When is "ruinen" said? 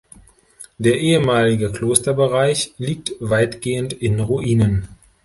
4.19-4.87